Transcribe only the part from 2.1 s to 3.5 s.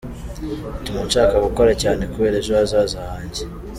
kubera ejo hazaza hanjye.